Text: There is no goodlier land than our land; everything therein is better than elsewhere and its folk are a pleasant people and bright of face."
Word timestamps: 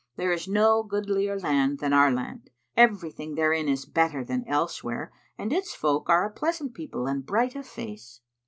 There 0.15 0.31
is 0.31 0.47
no 0.47 0.81
goodlier 0.81 1.37
land 1.39 1.77
than 1.77 1.93
our 1.93 2.09
land; 2.11 2.49
everything 2.75 3.35
therein 3.35 3.69
is 3.69 3.85
better 3.85 4.23
than 4.25 4.47
elsewhere 4.47 5.11
and 5.37 5.53
its 5.53 5.75
folk 5.75 6.09
are 6.09 6.25
a 6.25 6.31
pleasant 6.31 6.73
people 6.73 7.05
and 7.05 7.23
bright 7.23 7.55
of 7.55 7.67
face." 7.67 8.19